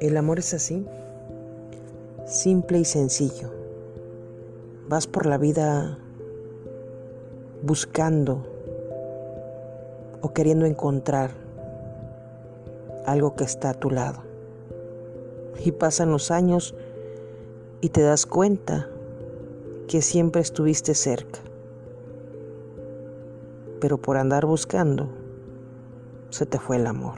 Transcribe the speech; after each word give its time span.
El 0.00 0.18
amor 0.18 0.38
es 0.38 0.52
así, 0.52 0.86
simple 2.26 2.78
y 2.78 2.84
sencillo. 2.84 3.50
Vas 4.88 5.06
por 5.06 5.24
la 5.24 5.38
vida 5.38 5.98
buscando 7.62 8.44
o 10.20 10.34
queriendo 10.34 10.66
encontrar 10.66 11.30
algo 13.06 13.36
que 13.36 13.44
está 13.44 13.70
a 13.70 13.74
tu 13.74 13.90
lado. 13.90 14.22
Y 15.64 15.72
pasan 15.72 16.10
los 16.10 16.30
años 16.30 16.74
y 17.80 17.88
te 17.88 18.02
das 18.02 18.26
cuenta 18.26 18.90
que 19.88 20.02
siempre 20.02 20.42
estuviste 20.42 20.94
cerca. 20.94 21.38
Pero 23.80 23.96
por 23.96 24.18
andar 24.18 24.44
buscando, 24.44 25.08
se 26.28 26.44
te 26.44 26.58
fue 26.58 26.76
el 26.76 26.86
amor. 26.86 27.14